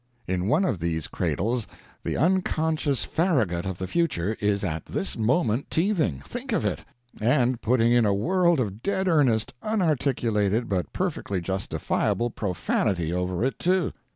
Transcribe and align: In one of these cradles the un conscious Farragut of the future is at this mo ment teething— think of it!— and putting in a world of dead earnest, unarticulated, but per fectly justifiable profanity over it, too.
In 0.27 0.47
one 0.47 0.65
of 0.65 0.79
these 0.79 1.05
cradles 1.05 1.67
the 2.03 2.17
un 2.17 2.41
conscious 2.41 3.03
Farragut 3.03 3.67
of 3.67 3.77
the 3.77 3.85
future 3.85 4.35
is 4.39 4.63
at 4.63 4.87
this 4.87 5.15
mo 5.15 5.43
ment 5.43 5.69
teething— 5.69 6.23
think 6.25 6.51
of 6.53 6.65
it!— 6.65 6.79
and 7.21 7.61
putting 7.61 7.91
in 7.91 8.03
a 8.07 8.11
world 8.11 8.59
of 8.59 8.81
dead 8.81 9.07
earnest, 9.07 9.53
unarticulated, 9.61 10.67
but 10.67 10.91
per 10.91 11.11
fectly 11.11 11.39
justifiable 11.39 12.31
profanity 12.31 13.13
over 13.13 13.43
it, 13.45 13.59
too. 13.59 13.93